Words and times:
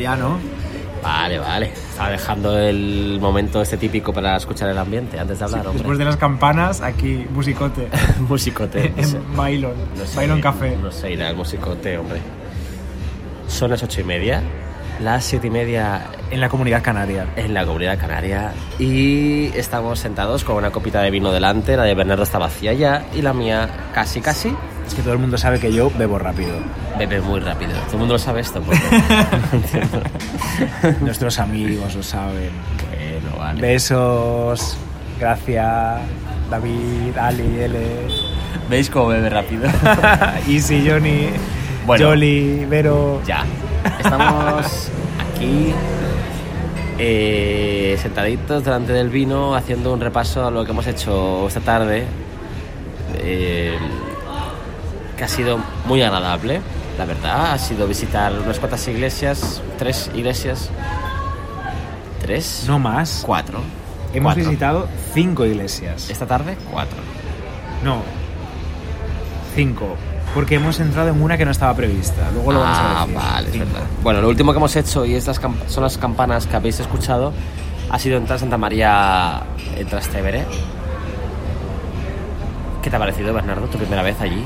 Ya 0.00 0.16
no. 0.16 0.38
Vale, 1.02 1.38
vale. 1.38 1.66
Estaba 1.66 2.10
dejando 2.10 2.58
el 2.58 3.18
momento 3.20 3.62
este 3.62 3.76
típico 3.76 4.12
para 4.12 4.36
escuchar 4.36 4.68
el 4.68 4.78
ambiente 4.78 5.18
antes 5.18 5.38
de 5.38 5.44
hablar. 5.44 5.70
Después 5.72 5.96
de 5.98 6.04
las 6.04 6.16
campanas, 6.16 6.80
aquí, 6.80 7.24
musicote. 7.32 7.88
Musicote. 8.28 8.92
no 8.96 9.02
en 9.02 9.36
Bailon. 9.36 9.72
No 9.96 10.04
sé, 10.04 10.16
Bailon 10.16 10.40
Café. 10.40 10.76
No 10.76 10.90
sé, 10.90 11.12
irá 11.12 11.28
al 11.28 11.36
musicote, 11.36 11.96
hombre. 11.98 12.20
Son 13.46 13.70
las 13.70 13.82
ocho 13.82 14.00
y 14.00 14.04
media, 14.04 14.42
las 15.00 15.24
siete 15.24 15.46
y 15.46 15.50
media 15.50 16.02
En 16.30 16.40
la 16.40 16.48
comunidad 16.48 16.82
canaria. 16.82 17.26
en 17.36 17.54
la 17.54 17.64
comunidad 17.64 17.98
canaria 17.98 18.52
y 18.78 19.46
estamos 19.56 20.00
sentados 20.00 20.44
con 20.44 20.56
una 20.56 20.70
copita 20.70 21.00
de 21.00 21.10
vino 21.10 21.32
delante, 21.32 21.76
la 21.76 21.84
de 21.84 21.94
Bernardo 21.94 22.24
está 22.24 22.38
vacía 22.38 22.72
ya 22.74 23.06
y 23.14 23.22
la 23.22 23.32
mía 23.32 23.68
casi 23.94 24.20
casi 24.20 24.54
Es 24.88 24.94
que 24.94 25.02
todo 25.02 25.12
el 25.12 25.18
mundo 25.18 25.36
sabe 25.38 25.60
que 25.60 25.72
yo 25.72 25.90
bebo 25.96 26.18
rápido. 26.18 26.54
bebe 26.98 27.20
muy 27.20 27.40
rápido. 27.40 27.72
Todo 27.72 27.92
el 27.92 27.98
mundo 27.98 28.14
lo 28.14 28.18
sabe 28.18 28.40
esto. 28.40 28.60
Nuestros 31.00 31.38
amigos 31.38 31.94
lo 31.94 32.02
saben. 32.02 32.50
bueno, 33.22 33.36
vale. 33.38 33.60
Besos. 33.60 34.76
Gracias. 35.20 36.00
David, 36.50 37.16
Ali, 37.20 37.60
L. 37.60 37.78
¿Veis 38.70 38.88
cómo 38.90 39.08
bebe 39.08 39.28
rápido? 39.28 39.68
Easy, 40.48 40.86
Johnny. 40.88 41.28
Bueno. 41.86 42.06
Jolly, 42.08 42.64
Vero. 42.66 43.20
ya. 43.26 43.44
Estamos 43.98 44.90
aquí 45.34 45.72
eh, 46.98 47.96
sentaditos 48.00 48.64
delante 48.64 48.92
del 48.92 49.08
vino 49.10 49.54
haciendo 49.54 49.92
un 49.92 50.00
repaso 50.00 50.46
a 50.46 50.50
lo 50.50 50.64
que 50.64 50.70
hemos 50.72 50.86
hecho 50.86 51.46
esta 51.48 51.60
tarde. 51.60 52.04
eh, 53.18 53.76
que 55.18 55.24
ha 55.24 55.28
sido 55.28 55.58
muy 55.86 56.00
agradable, 56.00 56.60
la 56.96 57.04
verdad. 57.04 57.52
Ha 57.52 57.58
sido 57.58 57.86
visitar 57.86 58.32
unas 58.32 58.58
cuantas 58.58 58.86
iglesias, 58.88 59.60
tres 59.76 60.10
iglesias. 60.14 60.70
¿Tres? 62.22 62.64
No 62.66 62.78
más. 62.78 63.22
Cuatro. 63.26 63.60
Hemos 64.14 64.32
Cuatro. 64.34 64.44
visitado 64.50 64.88
cinco 65.12 65.44
iglesias. 65.44 66.08
Esta 66.08 66.24
tarde, 66.26 66.56
cuatro. 66.70 66.98
No. 67.84 68.02
Cinco. 69.54 69.96
Porque 70.34 70.54
hemos 70.56 70.78
entrado 70.78 71.08
en 71.08 71.20
una 71.22 71.36
que 71.36 71.44
no 71.44 71.50
estaba 71.50 71.74
prevista. 71.74 72.30
Luego 72.32 72.52
lo 72.52 72.60
vamos 72.60 72.78
a 72.78 73.00
Ah, 73.02 73.06
decir. 73.06 73.14
vale, 73.16 73.48
es 73.50 73.58
verdad. 73.58 73.82
Bueno, 74.02 74.20
lo 74.20 74.28
último 74.28 74.52
que 74.52 74.58
hemos 74.58 74.76
hecho, 74.76 75.04
y 75.04 75.14
estas 75.14 75.40
son 75.68 75.82
las 75.82 75.98
campanas 75.98 76.46
que 76.46 76.54
habéis 76.56 76.78
escuchado, 76.80 77.32
ha 77.90 77.98
sido 77.98 78.18
entrar 78.18 78.36
a 78.36 78.38
Santa 78.38 78.58
María 78.58 79.42
en 79.76 79.86
Trastevere. 79.88 80.44
¿Qué 82.82 82.90
te 82.90 82.96
ha 82.96 82.98
parecido, 82.98 83.32
Bernardo, 83.34 83.66
tu 83.66 83.78
primera 83.78 84.02
vez 84.02 84.20
allí? 84.20 84.44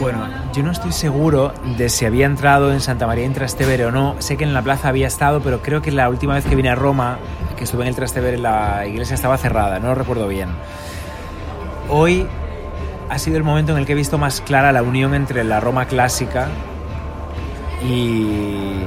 Bueno, 0.00 0.28
yo 0.52 0.62
no 0.62 0.72
estoy 0.72 0.92
seguro 0.92 1.54
de 1.78 1.88
si 1.88 2.04
había 2.04 2.26
entrado 2.26 2.70
en 2.70 2.80
Santa 2.80 3.06
María 3.06 3.24
en 3.24 3.32
Trastevere 3.32 3.86
o 3.86 3.90
no. 3.90 4.16
Sé 4.18 4.36
que 4.36 4.44
en 4.44 4.52
la 4.52 4.62
plaza 4.62 4.88
había 4.88 5.06
estado, 5.06 5.40
pero 5.40 5.62
creo 5.62 5.80
que 5.80 5.90
la 5.90 6.10
última 6.10 6.34
vez 6.34 6.44
que 6.44 6.54
vine 6.54 6.68
a 6.68 6.74
Roma, 6.74 7.18
que 7.56 7.64
estuve 7.64 7.82
en 7.82 7.88
el 7.88 7.94
Trastevere, 7.94 8.36
la 8.36 8.86
iglesia 8.86 9.14
estaba 9.14 9.38
cerrada, 9.38 9.78
no 9.78 9.88
lo 9.88 9.94
recuerdo 9.94 10.28
bien. 10.28 10.50
Hoy 11.88 12.26
ha 13.08 13.18
sido 13.18 13.36
el 13.36 13.44
momento 13.44 13.72
en 13.72 13.78
el 13.78 13.86
que 13.86 13.92
he 13.92 13.96
visto 13.96 14.18
más 14.18 14.40
clara 14.40 14.72
la 14.72 14.82
unión 14.82 15.14
entre 15.14 15.44
la 15.44 15.60
Roma 15.60 15.86
clásica 15.86 16.48
y, 17.82 18.82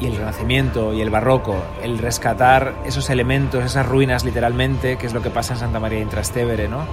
el 0.00 0.16
Renacimiento 0.16 0.92
y 0.92 1.00
el 1.00 1.10
Barroco, 1.10 1.62
el 1.82 1.98
rescatar 1.98 2.74
esos 2.84 3.10
elementos, 3.10 3.64
esas 3.64 3.86
ruinas 3.86 4.24
literalmente, 4.24 4.96
que 4.96 5.06
es 5.06 5.12
lo 5.12 5.22
que 5.22 5.30
pasa 5.30 5.52
en 5.54 5.60
Santa 5.60 5.78
María 5.78 6.00
in 6.00 6.08
Trastevere, 6.08 6.68
¿no? 6.68 6.86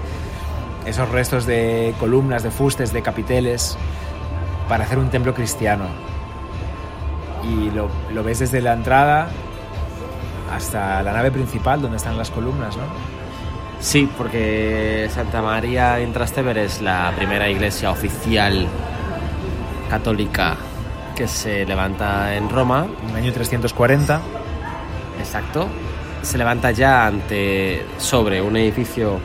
Esos 0.85 1.09
restos 1.09 1.45
de 1.45 1.93
columnas, 1.99 2.43
de 2.43 2.51
fustes, 2.51 2.93
de 2.93 3.01
capiteles, 3.01 3.77
para 4.67 4.83
hacer 4.83 4.97
un 4.97 5.09
templo 5.09 5.33
cristiano. 5.33 5.85
Y 7.43 7.71
lo, 7.71 7.89
lo 8.11 8.23
ves 8.23 8.39
desde 8.39 8.61
la 8.61 8.73
entrada 8.73 9.29
hasta 10.51 11.01
la 11.03 11.13
nave 11.13 11.31
principal, 11.31 11.81
donde 11.81 11.97
están 11.97 12.17
las 12.17 12.31
columnas, 12.31 12.75
¿no? 12.75 12.83
Sí, 13.79 14.09
porque 14.17 15.09
Santa 15.09 15.41
María 15.41 15.99
en 15.99 16.11
Trastevere 16.11 16.65
es 16.65 16.81
la 16.81 17.13
primera 17.15 17.47
iglesia 17.49 17.91
oficial 17.91 18.67
católica 19.89 20.57
que 21.15 21.27
se 21.27 21.65
levanta 21.65 22.35
en 22.35 22.49
Roma. 22.49 22.87
En 23.03 23.09
el 23.11 23.15
año 23.15 23.33
340. 23.33 24.21
Exacto. 25.19 25.67
Se 26.21 26.37
levanta 26.37 26.71
ya 26.71 27.07
ante 27.07 27.85
sobre 27.97 28.41
un 28.41 28.57
edificio 28.57 29.19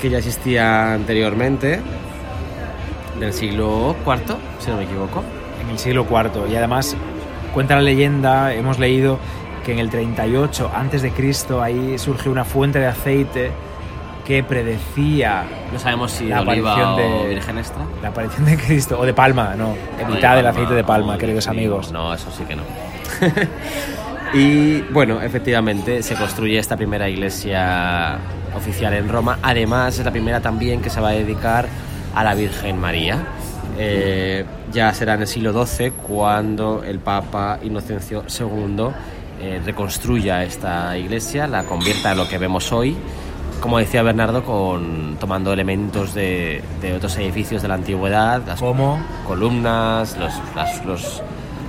que 0.00 0.10
ya 0.10 0.18
existía 0.18 0.94
anteriormente, 0.94 1.80
del 3.18 3.32
siglo 3.32 3.94
IV, 4.06 4.36
si 4.58 4.70
no 4.70 4.76
me 4.78 4.84
equivoco. 4.84 5.22
en 5.62 5.70
el 5.70 5.78
siglo 5.78 6.06
IV 6.10 6.50
y 6.50 6.56
además 6.56 6.96
cuenta 7.52 7.74
la 7.76 7.82
leyenda, 7.82 8.54
hemos 8.54 8.78
leído 8.78 9.18
que 9.64 9.72
en 9.72 9.78
el 9.78 9.90
38 9.90 10.70
antes 10.74 11.02
de 11.02 11.10
Cristo 11.10 11.62
ahí 11.62 11.98
surge 11.98 12.28
una 12.30 12.44
fuente 12.44 12.78
de 12.78 12.86
aceite 12.86 13.50
que 14.24 14.42
predecía 14.42 15.44
No 15.72 15.78
sabemos 15.78 16.12
si 16.12 16.26
La 16.28 16.40
oliva 16.42 16.72
aparición 16.72 16.88
o 16.94 17.22
de- 17.24 17.28
virgen 17.34 17.58
extra. 17.58 17.82
la 18.02 18.08
aparición 18.08 18.44
de 18.46 18.56
Cristo 18.56 18.98
o 18.98 19.04
de 19.04 19.12
palma, 19.12 19.54
no, 19.56 19.74
evitad 19.98 20.38
el 20.38 20.46
aceite 20.46 20.72
de 20.74 20.84
palma, 20.84 21.18
queridos 21.18 21.46
amigos. 21.48 21.92
No, 21.92 22.14
eso 22.14 22.30
sí 22.30 22.44
que 22.44 22.56
no. 22.56 22.62
y 24.32 24.80
bueno, 24.92 25.20
efectivamente 25.20 26.02
se 26.02 26.14
construye 26.14 26.58
esta 26.58 26.76
primera 26.76 27.08
iglesia 27.08 28.18
oficial 28.56 28.94
en 28.94 29.08
Roma. 29.08 29.38
Además, 29.42 29.98
es 29.98 30.04
la 30.04 30.10
primera 30.12 30.40
también 30.40 30.80
que 30.80 30.90
se 30.90 31.00
va 31.00 31.08
a 31.08 31.12
dedicar 31.12 31.66
a 32.14 32.24
la 32.24 32.34
Virgen 32.34 32.78
María. 32.78 33.18
Eh, 33.78 34.44
ya 34.72 34.92
será 34.92 35.14
en 35.14 35.22
el 35.22 35.26
siglo 35.26 35.52
XII 35.66 35.90
cuando 35.92 36.82
el 36.84 36.98
Papa 36.98 37.58
Inocencio 37.62 38.24
II 38.28 38.88
eh, 39.40 39.60
reconstruya 39.64 40.44
esta 40.44 40.96
iglesia, 40.98 41.46
la 41.46 41.64
convierta 41.64 42.12
en 42.12 42.18
lo 42.18 42.28
que 42.28 42.38
vemos 42.38 42.72
hoy. 42.72 42.96
Como 43.60 43.78
decía 43.78 44.02
Bernardo, 44.02 44.42
con, 44.42 45.16
tomando 45.18 45.52
elementos 45.52 46.14
de, 46.14 46.62
de 46.80 46.94
otros 46.94 47.16
edificios 47.18 47.62
de 47.62 47.68
la 47.68 47.74
antigüedad, 47.74 48.42
las 48.46 48.60
¿Cómo? 48.60 48.98
columnas, 49.26 50.16
los, 50.18 50.32
las, 50.54 50.84
los- 50.84 51.22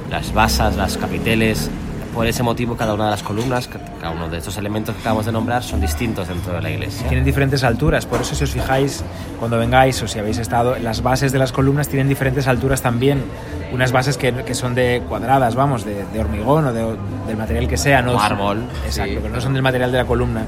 las 0.09 0.33
basas, 0.33 0.75
las 0.75 0.97
capiteles. 0.97 1.69
Por 2.13 2.27
ese 2.27 2.43
motivo, 2.43 2.75
cada 2.75 2.93
una 2.93 3.05
de 3.05 3.11
las 3.11 3.23
columnas, 3.23 3.67
ca- 3.69 3.79
cada 4.01 4.13
uno 4.13 4.27
de 4.27 4.37
estos 4.39 4.57
elementos 4.57 4.93
que 4.95 4.99
acabamos 5.01 5.25
de 5.25 5.31
nombrar, 5.31 5.63
son 5.63 5.79
distintos 5.79 6.27
dentro 6.27 6.51
de 6.53 6.61
la 6.61 6.69
iglesia. 6.69 7.07
Tienen 7.07 7.23
diferentes 7.23 7.63
alturas, 7.63 8.05
por 8.05 8.19
eso 8.21 8.35
si 8.35 8.43
os 8.43 8.51
fijáis 8.51 9.01
cuando 9.39 9.57
vengáis 9.57 10.01
o 10.03 10.07
si 10.09 10.19
habéis 10.19 10.37
estado, 10.37 10.75
las 10.77 11.01
bases 11.03 11.31
de 11.31 11.39
las 11.39 11.53
columnas 11.53 11.87
tienen 11.87 12.09
diferentes 12.09 12.47
alturas 12.47 12.81
también. 12.81 13.23
Unas 13.71 13.93
bases 13.93 14.17
que, 14.17 14.33
que 14.43 14.53
son 14.53 14.75
de 14.75 15.01
cuadradas, 15.07 15.55
vamos, 15.55 15.85
de, 15.85 16.03
de 16.11 16.19
hormigón 16.19 16.65
o 16.65 16.73
de- 16.73 16.97
del 17.27 17.37
material 17.37 17.69
que 17.69 17.77
sea, 17.77 18.01
no 18.01 18.15
Mármol, 18.15 18.63
Exacto, 18.85 19.13
sí. 19.13 19.19
pero 19.21 19.33
no 19.33 19.39
son 19.39 19.53
del 19.53 19.61
material 19.63 19.91
de 19.93 19.97
la 19.99 20.05
columna. 20.05 20.43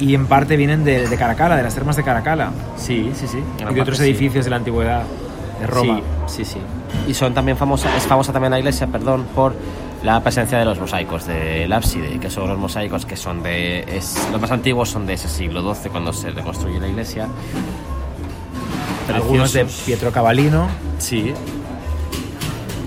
Y 0.00 0.14
en 0.14 0.26
parte 0.26 0.56
vienen 0.56 0.84
de, 0.84 1.08
de 1.08 1.16
Caracala, 1.16 1.56
de 1.56 1.62
las 1.62 1.74
termas 1.74 1.96
de 1.96 2.02
Caracala 2.02 2.50
Sí, 2.76 3.12
sí, 3.14 3.26
sí. 3.28 3.38
y 3.70 3.74
de 3.74 3.80
otros 3.80 3.98
edificios 4.00 4.44
de 4.44 4.50
la 4.50 4.56
antigüedad, 4.56 5.04
de 5.60 5.66
Roma. 5.66 6.00
Sí, 6.26 6.44
sí, 6.44 6.54
sí. 6.54 6.58
Y 7.08 7.14
son 7.14 7.32
también 7.32 7.56
famosas, 7.56 7.94
es 7.96 8.02
famosa 8.06 8.32
también 8.32 8.50
la 8.50 8.58
iglesia, 8.58 8.88
perdón, 8.88 9.24
por 9.34 9.54
la 10.06 10.22
presencia 10.22 10.56
de 10.58 10.64
los 10.64 10.78
mosaicos 10.78 11.26
del 11.26 11.72
ábside, 11.72 12.20
que 12.20 12.30
son 12.30 12.48
los 12.48 12.56
mosaicos 12.58 13.04
que 13.04 13.16
son 13.16 13.42
de. 13.42 13.80
es- 13.98 14.16
los 14.30 14.40
más 14.40 14.52
antiguos 14.52 14.88
son 14.88 15.04
de 15.04 15.14
ese 15.14 15.28
siglo 15.28 15.74
XII, 15.74 15.90
cuando 15.90 16.12
se 16.12 16.30
reconstruye 16.30 16.78
la 16.78 16.86
iglesia. 16.86 17.26
Algunos 19.12 19.52
de. 19.52 19.64
Pietro 19.84 20.12
Cavallino, 20.12 20.68
Sí. 20.98 21.34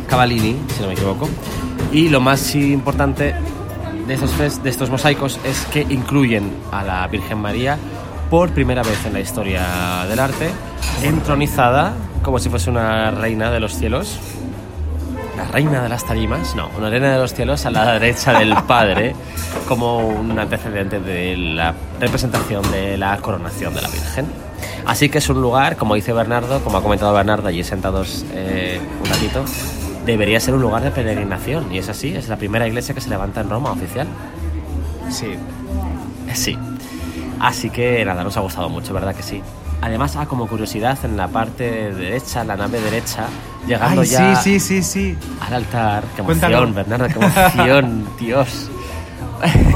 Cavallini, 0.08 0.56
si 0.75 0.81
no 0.81 0.88
me 0.88 0.94
equivoco. 0.94 1.29
Y 1.91 2.08
lo 2.09 2.22
más 2.22 2.56
importante 2.56 3.35
de 4.08 4.13
estos, 4.13 4.63
de 4.63 4.69
estos 4.69 4.90
mosaicos 4.90 5.40
es 5.44 5.66
que 5.74 5.81
incluyen 5.90 6.52
a 6.72 6.84
la 6.84 7.06
Virgen 7.08 7.40
María 7.40 7.78
por 8.29 8.50
primera 8.52 8.81
vez 8.81 9.06
en 9.06 9.13
la 9.13 9.19
historia 9.19 10.06
del 10.08 10.19
arte, 10.19 10.52
entronizada 11.03 11.93
como 12.23 12.40
si 12.40 12.49
fuese 12.49 12.70
una 12.70 13.11
reina 13.11 13.52
de 13.52 13.59
los 13.59 13.73
cielos. 13.76 14.17
La 15.40 15.46
reina 15.46 15.82
de 15.82 15.88
las 15.88 16.03
tarimas, 16.03 16.53
no, 16.53 16.70
una 16.78 16.90
reina 16.90 17.14
de 17.14 17.18
los 17.18 17.34
cielos 17.34 17.66
a 17.66 17.72
la 17.72 17.94
derecha 17.94 18.38
del 18.38 18.53
Padre, 18.68 19.16
como 19.70 20.00
un 20.00 20.38
antecedente 20.38 21.00
de 21.00 21.38
la 21.38 21.74
representación 21.97 22.70
de 22.72 22.97
la 22.97 23.16
coronación 23.20 23.74
de 23.74 23.82
la 23.82 23.88
Virgen. 23.88 24.26
Así 24.86 25.08
que 25.08 25.20
es 25.20 25.30
un 25.30 25.41
lugar, 25.41 25.78
como 25.78 25.96
dice 25.96 26.12
Bernardo, 26.12 26.62
como 26.62 26.78
ha 26.78 26.84
comentado 26.84 27.14
Bernardo 27.14 27.47
allí 27.47 27.64
sentados 27.64 28.26
eh, 28.34 28.82
un 29.02 29.09
ratito, 29.09 29.46
debería 30.06 30.41
ser 30.41 30.56
un 30.56 30.62
lugar 30.62 30.84
de 30.84 30.91
peregrinación. 30.91 31.72
Y 31.74 31.78
es 31.78 31.88
así, 31.88 32.14
es 32.14 32.28
la 32.28 32.36
primera 32.36 32.68
iglesia 32.68 32.94
que 32.94 33.00
se 33.00 33.09
levanta 33.09 33.40
en 33.40 33.50
Roma 33.50 33.72
oficial. 33.72 34.08
sí. 35.09 35.38
Sí. 36.34 36.58
Así 37.40 37.70
que 37.70 38.03
nada, 38.03 38.26
nos 38.26 38.36
ha 38.36 38.41
gustado 38.41 38.68
mucho, 38.68 38.94
¿verdad 38.94 39.16
que 39.16 39.24
sí? 39.24 39.41
Además, 39.81 40.16
ah, 40.17 40.26
como 40.26 40.47
curiosidad, 40.47 40.97
en 41.03 41.16
la 41.16 41.28
parte 41.29 41.93
derecha, 41.93 42.43
la 42.43 42.58
nave 42.58 42.81
derecha, 42.81 43.28
llegando 43.66 44.02
Ay, 44.02 44.08
ya 44.08 44.35
sí, 44.35 44.59
sí, 44.59 44.81
sí, 44.81 44.84
sí. 44.84 45.17
al 45.40 45.53
altar. 45.53 46.03
¡Qué 46.16 46.22
emoción, 46.22 46.26
Cuéntalo. 46.26 46.73
Bernardo! 46.73 47.08
¡Qué 47.08 47.26
emoción, 47.26 48.08
Dios! 48.20 48.70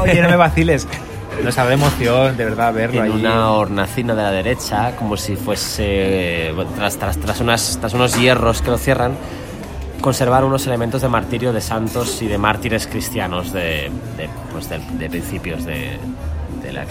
Oye, 0.02 0.22
no 0.22 0.30
me 0.30 0.36
vaciles. 0.36 0.88
Nos 1.44 1.56
da 1.56 1.74
emoción, 1.74 2.38
de 2.38 2.46
verdad, 2.46 2.74
verlo 2.74 3.04
en 3.04 3.12
ahí. 3.12 3.20
una 3.20 3.52
hornacina 3.52 4.14
de 4.14 4.22
la 4.22 4.32
derecha, 4.32 4.96
como 4.96 5.18
si 5.18 5.36
fuese 5.36 6.54
tras, 6.76 6.98
tras, 6.98 7.18
tras, 7.18 7.40
unas, 7.42 7.78
tras 7.80 7.94
unos 7.96 8.16
hierros 8.20 8.62
que 8.62 8.70
lo 8.70 8.78
cierran, 8.78 9.14
conservar 10.00 10.44
unos 10.44 10.68
elementos 10.68 11.02
de 11.02 11.08
martirio 11.08 11.52
de 11.52 11.60
santos 11.60 12.22
y 12.22 12.28
de 12.28 12.38
mártires 12.38 12.86
cristianos 12.86 13.52
de, 13.52 13.90
de, 14.16 14.30
pues 14.52 14.70
de, 14.70 14.78
de 15.00 15.10
principios 15.10 15.66
de, 15.66 15.98
de 16.64 16.74
la 16.74 16.86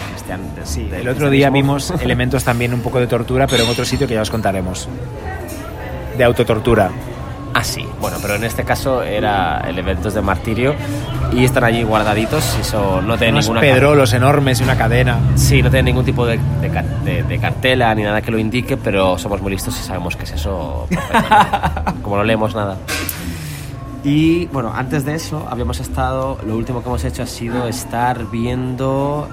Sí, 0.63 0.89
el 0.93 1.07
otro 1.09 1.29
día 1.29 1.49
vimos 1.49 1.91
elementos 2.01 2.43
también 2.43 2.73
un 2.73 2.81
poco 2.81 2.99
de 2.99 3.07
tortura, 3.07 3.47
pero 3.47 3.63
en 3.63 3.69
otro 3.69 3.83
sitio 3.83 4.07
que 4.07 4.13
ya 4.13 4.21
os 4.21 4.29
contaremos. 4.31 4.87
De 6.17 6.23
autotortura. 6.23 6.89
Ah, 7.55 7.63
sí. 7.63 7.85
Bueno, 7.99 8.17
pero 8.21 8.35
en 8.35 8.43
este 8.45 8.63
caso 8.63 9.03
era 9.03 9.59
elementos 9.67 10.13
de 10.15 10.21
martirio 10.21 10.73
y 11.31 11.43
están 11.43 11.63
allí 11.63 11.83
guardaditos 11.83 12.55
y 12.57 12.61
eso 12.61 12.99
no 13.01 13.15
tiene 13.17 13.33
Unos 13.33 13.45
ninguna 13.45 13.61
pedrolos 13.61 14.13
enormes 14.13 14.59
y 14.59 14.63
una 14.63 14.75
cadena. 14.77 15.19
Sí, 15.35 15.61
no 15.61 15.69
tiene 15.69 15.83
ningún 15.91 16.05
tipo 16.05 16.25
de, 16.25 16.39
de 17.05 17.23
de- 17.23 17.39
cartela 17.39 17.93
ni 17.93 18.03
nada 18.03 18.21
que 18.21 18.31
lo 18.31 18.39
indique, 18.39 18.75
pero 18.77 19.17
somos 19.19 19.41
muy 19.41 19.51
listos 19.51 19.79
y 19.79 19.83
sabemos 19.83 20.15
que 20.15 20.23
es 20.23 20.31
eso. 20.31 20.87
Como 22.01 22.17
no 22.17 22.23
leemos 22.23 22.55
nada. 22.55 22.77
Y 24.03 24.47
bueno, 24.47 24.73
antes 24.75 25.05
de 25.05 25.15
eso, 25.15 25.45
habíamos 25.49 25.79
estado. 25.79 26.37
Lo 26.45 26.55
último 26.57 26.81
que 26.81 26.89
hemos 26.89 27.03
hecho 27.05 27.23
ha 27.23 27.27
sido 27.27 27.67
estar 27.67 28.29
viendo 28.31 29.29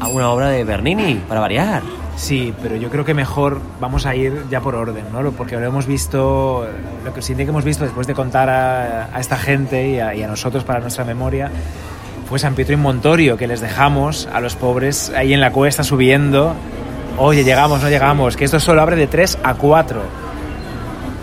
a 0.00 0.08
una 0.08 0.30
obra 0.30 0.48
de 0.48 0.64
Bernini, 0.64 1.14
para 1.28 1.40
variar. 1.40 1.82
Sí, 2.16 2.54
pero 2.62 2.76
yo 2.76 2.88
creo 2.88 3.04
que 3.04 3.12
mejor 3.12 3.60
vamos 3.80 4.06
a 4.06 4.14
ir 4.16 4.44
ya 4.50 4.60
por 4.60 4.74
orden, 4.74 5.04
¿no? 5.12 5.30
Porque 5.32 5.56
lo 5.56 5.66
hemos 5.66 5.86
visto, 5.86 6.66
lo 7.04 7.12
que 7.12 7.20
siguiente 7.20 7.44
que 7.44 7.50
hemos 7.50 7.64
visto 7.64 7.84
después 7.84 8.06
de 8.06 8.14
contar 8.14 8.48
a, 8.48 9.10
a 9.14 9.20
esta 9.20 9.36
gente 9.36 9.88
y 9.90 10.00
a, 10.00 10.14
y 10.14 10.22
a 10.22 10.26
nosotros 10.26 10.64
para 10.64 10.80
nuestra 10.80 11.04
memoria 11.04 11.50
fue 12.28 12.38
San 12.38 12.54
Pietro 12.54 12.72
y 12.74 12.78
Montorio, 12.78 13.36
que 13.36 13.46
les 13.46 13.60
dejamos 13.60 14.28
a 14.32 14.40
los 14.40 14.56
pobres 14.56 15.12
ahí 15.14 15.34
en 15.34 15.40
la 15.40 15.52
cuesta 15.52 15.84
subiendo. 15.84 16.54
Oye, 17.18 17.44
llegamos, 17.44 17.82
no 17.82 17.88
llegamos, 17.90 18.36
que 18.36 18.44
esto 18.46 18.60
solo 18.60 18.80
abre 18.82 18.96
de 18.96 19.06
3 19.06 19.38
a 19.42 19.54
4. 19.54 20.00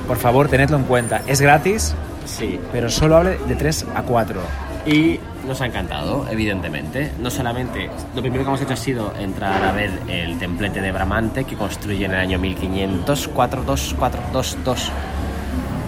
Por 0.07 0.17
favor, 0.17 0.47
tenedlo 0.47 0.77
en 0.77 0.83
cuenta. 0.83 1.21
Es 1.27 1.41
gratis, 1.41 1.95
Sí. 2.25 2.59
pero 2.71 2.89
solo 2.89 3.17
abre 3.17 3.37
de 3.47 3.55
3 3.55 3.85
a 3.95 4.01
4. 4.03 4.39
Y 4.85 5.19
nos 5.47 5.61
ha 5.61 5.65
encantado, 5.67 6.25
evidentemente. 6.29 7.11
No 7.19 7.29
solamente, 7.29 7.89
lo 8.15 8.21
primero 8.21 8.43
que 8.43 8.49
hemos 8.49 8.61
hecho 8.61 8.73
ha 8.73 8.77
sido 8.77 9.13
entrar 9.19 9.63
a 9.63 9.71
ver 9.71 9.91
el 10.09 10.37
templete 10.39 10.81
de 10.81 10.91
Bramante 10.91 11.45
que 11.45 11.55
construye 11.55 12.05
en 12.05 12.11
el 12.11 12.17
año 12.19 12.37
1500, 12.39 13.29
42422. 13.29 14.91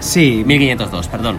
Sí, 0.00 0.42
1502, 0.46 1.08
perdón. 1.08 1.38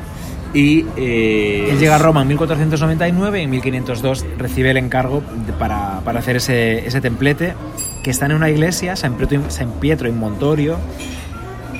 Y 0.54 0.86
eh, 0.95 1.68
Él 1.71 1.77
llega 1.80 1.95
a 1.95 2.00
Roma 2.00 2.21
en 2.21 2.30
1499 2.30 3.42
y 3.42 3.44
en 3.44 3.50
1502 3.50 4.25
recibe 4.38 4.71
el 4.71 4.77
encargo 4.77 5.21
de- 5.45 5.54
para, 5.54 6.00
para 6.04 6.19
hacer 6.19 6.38
ese, 6.38 6.88
ese 6.88 7.01
templete 7.01 7.54
que 8.04 8.12
está 8.12 8.27
en 8.27 8.33
una 8.33 8.50
iglesia, 8.50 8.95
San 8.95 9.15
Pietro, 9.15 9.42
San 9.50 9.71
Pietro 9.74 10.07
in 10.07 10.18
Montorio, 10.18 10.77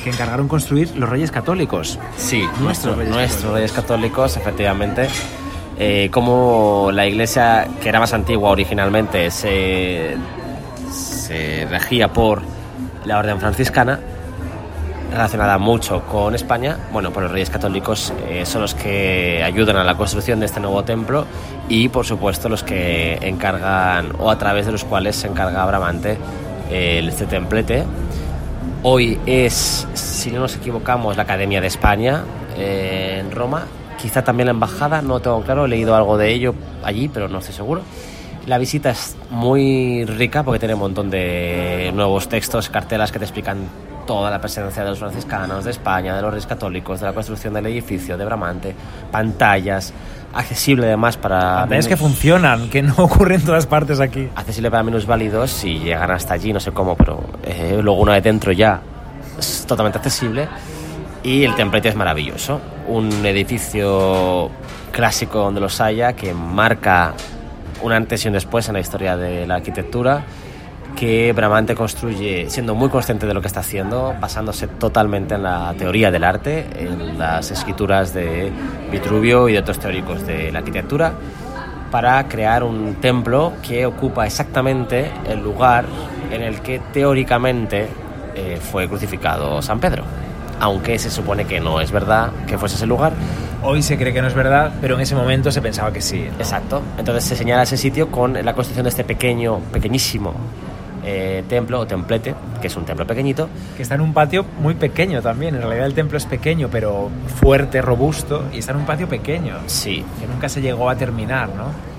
que 0.04 0.10
encargaron 0.10 0.48
construir 0.48 0.96
los 0.98 1.10
reyes 1.10 1.32
católicos. 1.32 1.98
Sí, 2.18 2.42
Nuestros 2.42 2.62
nuestros 2.62 2.98
reyes 2.98 3.14
nuestros 3.14 3.36
católicos. 3.44 3.54
reyes 3.56 3.72
católicos, 3.72 4.38
efectivamente. 4.38 5.08
Eh, 5.80 6.10
como 6.12 6.90
la 6.92 7.06
iglesia, 7.06 7.68
que 7.82 7.90
era 7.90 8.00
más 8.00 8.14
antigua 8.14 8.50
originalmente, 8.50 9.30
se, 9.30 10.18
se 10.92 11.68
regía 11.70 12.08
por 12.08 12.42
la 13.06 13.20
orden 13.20 13.40
franciscana, 13.40 14.00
relacionada 15.12 15.58
mucho 15.58 16.02
con 16.04 16.36
España, 16.36 16.78
bueno, 16.92 17.12
pues 17.12 17.24
los 17.24 17.32
reyes 17.32 17.50
católicos 17.50 18.14
eh, 18.28 18.46
son 18.46 18.62
los 18.62 18.74
que 18.74 19.42
ayudan 19.44 19.78
a 19.78 19.84
la 19.84 19.96
construcción 19.96 20.40
de 20.40 20.46
este 20.48 20.60
nuevo 20.60 20.84
templo 20.84 21.26
y, 21.70 21.90
por 21.90 22.06
supuesto, 22.06 22.50
los 22.50 22.64
que 22.64 23.18
encargan, 23.22 24.14
o 24.20 24.30
a 24.30 24.38
través 24.38 24.66
de 24.66 24.72
los 24.72 24.84
cuales 24.84 25.16
se 25.16 25.28
encarga 25.28 25.66
Bramante 25.66 26.18
eh, 26.70 27.04
este 27.08 27.26
templete. 27.26 27.84
Hoy 28.84 29.20
es, 29.26 29.88
si 29.94 30.32
no 30.32 30.42
nos 30.42 30.56
equivocamos, 30.56 31.18
la 31.18 31.24
Academia 31.24 31.62
de 31.62 31.68
España 31.68 32.24
eh, 32.58 33.18
en 33.20 33.32
Roma. 33.32 33.66
Quizá 33.98 34.24
también 34.24 34.46
la 34.48 34.52
embajada, 34.52 35.02
no 35.02 35.20
tengo 35.20 35.42
claro, 35.42 35.66
he 35.66 35.68
leído 35.68 35.96
algo 35.96 36.18
de 36.18 36.32
ello 36.32 36.54
allí, 36.84 37.08
pero 37.08 37.28
no 37.28 37.40
estoy 37.40 37.56
seguro. 37.56 37.82
La 38.46 38.58
visita 38.58 38.92
es 38.92 39.18
muy 39.30 40.06
rica 40.06 40.44
porque 40.44 40.60
tiene 40.60 40.76
un 40.76 40.80
montón 40.80 41.10
de 41.10 41.92
nuevos 41.94 42.30
textos, 42.30 42.70
cartelas 42.70 43.12
que 43.12 43.20
te 43.20 43.26
explican 43.26 43.68
toda 44.06 44.32
la 44.32 44.40
presencia 44.40 44.84
de 44.84 44.92
los 44.92 45.00
franciscanos, 45.00 45.66
de 45.66 45.72
España, 45.72 46.16
de 46.16 46.22
los 46.22 46.32
reyes 46.32 46.48
católicos, 46.48 47.02
de 47.02 47.08
la 47.08 47.14
construcción 47.14 47.54
del 47.54 47.66
edificio, 47.66 48.18
de 48.18 48.24
Bramante, 48.24 48.74
pantallas, 49.12 49.94
accesible 50.34 50.88
además 50.88 51.18
para... 51.18 51.68
Es 51.72 51.88
que 51.88 51.98
funcionan, 51.98 52.70
que 52.70 52.82
no 52.82 52.94
ocurre 52.98 53.36
en 53.36 53.44
todas 53.44 53.68
partes 53.68 54.00
aquí. 54.00 54.30
accesible 54.36 54.72
para 54.72 54.84
menús 54.84 55.06
válidos 55.06 55.64
y 55.66 55.80
llegan 55.80 56.10
hasta 56.10 56.34
allí, 56.34 56.54
no 56.54 56.60
sé 56.60 56.72
cómo, 56.72 56.96
pero 56.96 57.22
eh, 57.44 57.80
luego 57.82 58.02
una 58.02 58.14
vez 58.14 58.24
dentro 58.24 58.52
ya 58.54 58.80
es 59.38 59.66
totalmente 59.68 59.98
accesible. 59.98 60.48
Y 61.24 61.44
el 61.44 61.56
templete 61.56 61.90
es 61.90 61.96
maravilloso. 61.96 62.62
Un 62.88 63.26
edificio 63.26 64.50
clásico 64.92 65.40
donde 65.40 65.60
los 65.60 65.82
haya 65.82 66.14
que 66.14 66.34
marca 66.34 67.14
un 67.82 67.92
antes 67.92 68.24
y 68.26 68.28
un 68.28 68.34
después 68.34 68.68
en 68.68 68.74
la 68.74 68.80
historia 68.80 69.18
de 69.18 69.46
la 69.46 69.56
arquitectura 69.56 70.24
que 70.98 71.32
Bramante 71.32 71.76
construye 71.76 72.50
siendo 72.50 72.74
muy 72.74 72.90
consciente 72.90 73.28
de 73.28 73.34
lo 73.34 73.40
que 73.42 73.48
está 73.48 73.60
haciendo, 73.60 74.16
basándose 74.20 74.68
totalmente 74.68 75.36
en 75.36 75.44
la 75.44 75.74
teoría 75.78 76.10
del 76.10 76.24
arte, 76.24 76.66
en 76.76 77.20
las 77.20 77.52
escrituras 77.52 78.16
de 78.16 78.52
Vitruvio 78.92 79.48
y 79.48 79.54
de 79.54 79.60
otros 79.60 79.78
teóricos 79.78 80.26
de 80.26 80.52
la 80.52 80.60
arquitectura, 80.60 81.14
para 81.92 82.28
crear 82.28 82.64
un 82.64 82.96
templo 82.96 83.54
que 83.62 83.86
ocupa 83.86 84.26
exactamente 84.26 85.12
el 85.30 85.44
lugar 85.44 85.86
en 86.32 86.42
el 86.42 86.62
que 86.62 86.80
teóricamente 86.92 87.88
eh, 88.34 88.60
fue 88.60 88.88
crucificado 88.88 89.62
San 89.62 89.80
Pedro. 89.80 90.04
Aunque 90.60 90.98
se 91.00 91.10
supone 91.10 91.46
que 91.46 91.60
no 91.60 91.80
es 91.80 91.92
verdad 91.92 92.32
que 92.48 92.58
fuese 92.58 92.76
ese 92.76 92.86
lugar. 92.86 93.14
Hoy 93.64 93.82
se 93.82 93.98
cree 93.98 94.14
que 94.14 94.22
no 94.22 94.28
es 94.28 94.34
verdad, 94.34 94.72
pero 94.82 94.96
en 94.96 95.02
ese 95.02 95.16
momento 95.16 95.52
se 95.52 95.62
pensaba 95.62 95.92
que 95.92 96.02
sí. 96.02 96.28
Exacto. 96.40 96.82
Entonces 96.98 97.24
se 97.24 97.36
señala 97.36 97.64
ese 97.64 97.78
sitio 97.78 98.10
con 98.10 98.34
la 98.34 98.54
construcción 98.54 98.84
de 98.84 98.90
este 98.90 99.04
pequeño, 99.04 99.60
pequeñísimo 99.72 100.34
eh, 101.10 101.44
templo 101.48 101.80
o 101.80 101.88
templete, 101.88 102.36
que 102.60 102.68
es 102.68 102.76
un 102.76 102.84
templo 102.84 103.08
pequeñito, 103.08 103.48
Que 103.78 103.84
está 103.84 103.96
en 103.96 104.02
un 104.02 104.14
patio 104.14 104.46
muy 104.60 104.74
pequeño 104.74 105.22
también. 105.22 105.56
En 105.56 105.62
realidad 105.62 105.86
el 105.86 105.94
templo 105.94 106.18
es 106.18 106.26
pequeño, 106.26 106.68
pero 106.70 107.10
fuerte, 107.40 107.82
robusto, 107.82 108.44
y 108.54 108.60
está 108.60 108.74
en 108.74 108.80
un 108.80 108.86
patio 108.86 109.08
pequeño, 109.08 109.56
Sí, 109.68 110.04
que 110.20 110.28
nunca 110.28 110.50
se 110.50 110.62
llegó 110.62 110.90
a 110.90 110.96
terminar, 110.96 111.48
¿no? 111.50 111.97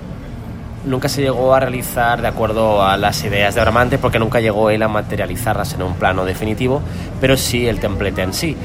Nunca 0.85 1.09
se 1.09 1.21
llegó 1.21 1.53
a 1.53 1.59
realizar 1.59 2.21
de 2.21 2.27
acuerdo 2.27 2.83
a 2.83 2.97
las 2.97 3.23
ideas 3.23 3.55
de 3.55 3.61
Bramante 3.61 3.97
porque 3.97 4.19
nunca 4.19 4.39
llegó 4.39 4.69
él 4.69 4.81
a 4.83 4.87
materializarlas 4.87 5.73
en 5.73 5.83
un 5.83 5.93
plano 5.95 6.25
definitivo, 6.25 6.81
pero 7.19 7.37
sí 7.37 7.67
el 7.67 7.79
templete 7.79 8.21
en 8.21 8.33
sí. 8.33 8.55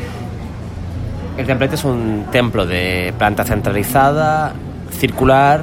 El 1.36 1.46
templete 1.46 1.74
es 1.74 1.84
un 1.84 2.26
templo 2.30 2.64
de 2.66 3.12
planta 3.18 3.44
centralizada, 3.44 4.52
circular, 4.92 5.62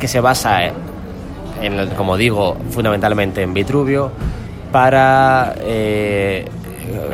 que 0.00 0.08
se 0.08 0.20
basa, 0.20 0.60
en, 1.60 1.90
como 1.96 2.16
digo, 2.16 2.56
fundamentalmente 2.70 3.42
en 3.42 3.52
Vitruvio, 3.52 4.10
para 4.72 5.54
eh, 5.60 6.46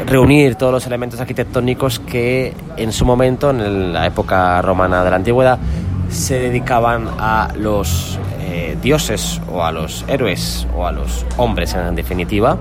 reunir 0.06 0.54
todos 0.54 0.73
los 0.73 0.87
elementos 0.87 1.21
arquitectónicos 1.21 1.99
que 1.99 2.52
en 2.76 2.92
su 2.92 3.04
momento, 3.04 3.50
en 3.50 3.92
la 3.92 4.06
época 4.06 4.61
romana 4.62 5.02
de 5.02 5.11
la 5.11 5.16
antigüedad, 5.16 5.59
se 6.08 6.38
dedicaban 6.38 7.08
a 7.18 7.52
los 7.56 8.18
eh, 8.40 8.76
dioses 8.82 9.40
o 9.50 9.64
a 9.64 9.73
los 9.73 10.04
héroes 10.08 10.66
o 10.76 10.87
a 10.87 10.92
los 10.92 11.26
hombres 11.37 11.75
en 11.75 11.94
definitiva, 11.94 12.58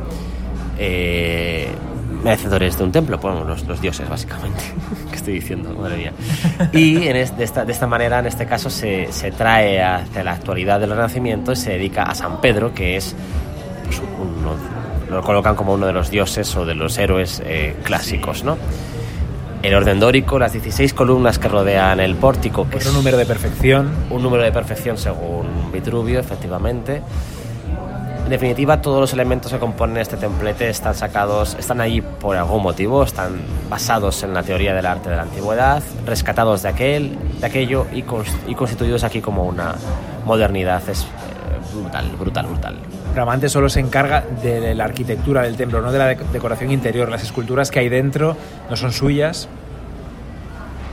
eh, 0.78 1.68
merecedores 2.24 2.78
de 2.78 2.84
un 2.84 2.92
templo, 2.92 3.18
bueno, 3.18 3.44
los, 3.44 3.82
dioses 3.82 4.08
básicamente, 4.08 4.64
que 5.10 5.16
estoy 5.16 5.34
diciendo, 5.34 5.76
madre 5.78 5.98
mía. 5.98 6.14
Y 6.72 6.96
de 6.96 7.22
esta 7.22 7.88
manera, 7.88 8.20
en 8.20 8.28
este 8.28 8.46
caso, 8.46 8.70
se, 8.70 9.12
se 9.12 9.32
trae 9.32 9.82
hacia 9.82 10.24
la 10.24 10.32
actualidad 10.32 10.80
del 10.80 10.92
Renacimiento 10.92 11.52
y 11.52 11.56
se 11.56 11.72
dedica 11.72 12.04
a 12.04 12.16
San 12.16 12.40
Pedro, 12.40 12.74
que 12.74 12.96
es 12.96 13.16
pues, 13.86 14.02
uno, 14.20 14.56
lo 15.10 15.22
colocan 15.22 15.56
como 15.56 15.74
uno 15.74 15.86
de 15.86 15.94
los 15.94 16.10
dioses 16.10 16.56
o 16.56 16.66
de 16.66 16.76
los 16.76 16.98
héroes 16.98 17.42
eh, 17.46 17.76
clásicos, 17.84 18.44
¿no? 18.44 18.58
El 19.64 19.74
orden 19.76 20.00
dórico, 20.00 20.38
las 20.38 20.52
16 20.52 20.94
columnas 20.94 21.40
que 21.40 21.48
rodean 21.48 22.00
el 22.02 22.16
pórtico, 22.16 22.70
que 22.70 22.78
Otro 22.78 22.90
es 22.90 22.96
número 22.96 23.18
de 23.18 23.26
perfección. 23.26 23.90
un 24.10 24.22
número 24.22 24.44
de 24.44 24.52
perfección 24.52 24.98
según 24.98 25.72
Vitruvio, 25.72 26.20
efectivamente. 26.20 27.02
En 28.26 28.30
definitiva, 28.30 28.82
todos 28.82 29.00
los 29.00 29.14
elementos 29.14 29.52
que 29.52 29.60
componen 29.60 29.98
este 29.98 30.18
templete 30.18 30.70
están 30.70 30.96
sacados, 30.96 31.56
están 31.60 31.80
ahí 31.82 32.02
por 32.02 32.36
algún 32.38 32.62
motivo, 32.64 33.04
están 33.04 33.40
basados 33.70 34.24
en 34.24 34.34
la 34.34 34.44
teoría 34.44 34.74
del 34.74 34.86
arte 34.86 35.10
de 35.10 35.16
la 35.16 35.24
antigüedad, 35.24 35.82
rescatados 36.06 36.62
de 36.64 36.70
aquel, 36.70 37.18
de 37.40 37.46
aquello 37.46 37.86
y, 37.94 38.04
cons- 38.04 38.36
y 38.48 38.56
constituidos 38.56 39.04
aquí 39.04 39.22
como 39.22 39.44
una 39.44 39.76
modernidad 40.26 40.82
es 40.90 41.06
brutal, 41.74 42.10
brutal, 42.20 42.46
brutal. 42.48 42.76
Bramante 43.14 43.50
solo 43.50 43.70
se 43.70 43.80
encarga 43.80 44.24
de 44.42 44.74
la 44.76 44.86
arquitectura 44.86 45.42
del 45.44 45.56
templo, 45.56 45.82
no 45.82 45.92
de 45.92 46.00
la 46.00 46.08
de- 46.08 46.18
decoración 46.32 46.72
interior. 46.72 47.10
Las 47.10 47.24
esculturas 47.24 47.70
que 47.72 47.80
hay 47.80 47.90
dentro 47.90 48.36
no 48.70 48.76
son 48.76 48.92
suyas, 48.92 49.48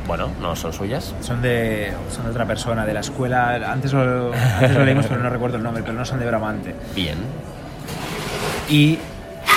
Bueno, 0.06 0.28
no 0.40 0.56
son 0.56 0.72
suyas. 0.72 1.14
son 1.20 1.40
de, 1.40 1.92
son 2.14 2.24
de 2.24 2.30
otra 2.30 2.44
persona, 2.46 2.84
de 2.84 2.94
la 2.94 3.00
escuela. 3.00 3.54
Antes 3.72 3.92
lo, 3.92 4.32
antes 4.32 4.74
lo 4.74 4.84
leímos, 4.84 5.06
pero 5.06 5.22
no 5.22 5.30
recuerdo 5.30 5.56
el 5.56 5.62
nombre, 5.62 5.82
pero 5.84 5.96
no 5.96 6.04
son 6.04 6.18
de 6.18 6.26
Bramante. 6.26 6.74
Bien. 6.94 7.16
Y 8.68 8.98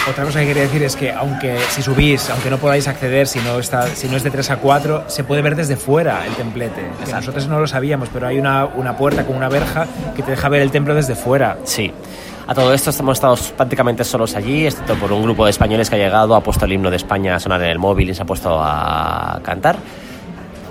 Otra 0.09 0.25
cosa 0.25 0.41
que 0.41 0.47
quería 0.47 0.63
decir 0.63 0.83
es 0.83 0.97
que 0.97 1.13
aunque 1.13 1.57
si 1.69 1.81
subís, 1.81 2.29
aunque 2.29 2.49
no 2.49 2.57
podáis 2.57 2.89
acceder, 2.89 3.25
si 3.25 3.39
no, 3.39 3.57
está, 3.57 3.87
si 3.87 4.09
no 4.09 4.17
es 4.17 4.23
de 4.23 4.31
3 4.31 4.51
a 4.51 4.57
4, 4.57 5.05
se 5.07 5.23
puede 5.23 5.41
ver 5.41 5.55
desde 5.55 5.77
fuera 5.77 6.25
el 6.25 6.33
templete. 6.33 6.81
Que 7.05 7.13
nosotros 7.13 7.47
no 7.47 7.57
lo 7.59 7.67
sabíamos, 7.67 8.09
pero 8.11 8.27
hay 8.27 8.37
una, 8.37 8.65
una 8.65 8.97
puerta 8.97 9.25
con 9.25 9.37
una 9.37 9.47
verja 9.47 9.87
que 10.13 10.21
te 10.21 10.31
deja 10.31 10.49
ver 10.49 10.61
el 10.61 10.71
templo 10.71 10.93
desde 10.93 11.15
fuera. 11.15 11.57
Sí. 11.63 11.93
A 12.45 12.53
todo 12.53 12.73
esto 12.73 12.91
hemos 12.99 13.17
estado 13.17 13.37
prácticamente 13.55 14.03
solos 14.03 14.35
allí, 14.35 14.65
excepto 14.65 14.95
por 14.95 15.13
un 15.13 15.23
grupo 15.23 15.45
de 15.45 15.51
españoles 15.51 15.89
que 15.89 15.95
ha 15.95 15.99
llegado, 15.99 16.35
ha 16.35 16.41
puesto 16.43 16.65
el 16.65 16.73
himno 16.73 16.89
de 16.89 16.97
España 16.97 17.35
a 17.35 17.39
sonar 17.39 17.61
en 17.63 17.69
el 17.69 17.79
móvil 17.79 18.09
y 18.09 18.13
se 18.13 18.23
ha 18.23 18.25
puesto 18.25 18.59
a 18.61 19.39
cantar. 19.41 19.77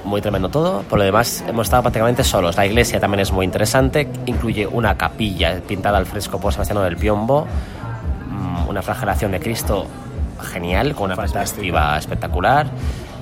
Muy 0.04 0.20
tremendo 0.20 0.50
todo. 0.50 0.82
Por 0.82 0.98
lo 0.98 1.04
demás, 1.06 1.42
hemos 1.48 1.68
estado 1.68 1.82
prácticamente 1.82 2.22
solos. 2.22 2.56
La 2.56 2.66
iglesia 2.66 3.00
también 3.00 3.20
es 3.20 3.32
muy 3.32 3.46
interesante. 3.46 4.06
Incluye 4.26 4.66
una 4.66 4.98
capilla 4.98 5.58
pintada 5.66 5.96
al 5.96 6.04
fresco 6.04 6.38
por 6.38 6.52
Sebastiano 6.52 6.82
del 6.82 6.98
Piombo, 6.98 7.46
una 8.72 8.82
flagelación 8.82 9.32
de 9.32 9.40
Cristo 9.40 9.86
genial, 10.52 10.94
con 10.94 11.04
una 11.04 11.16
perspectiva 11.16 11.96
espectacular. 11.96 12.66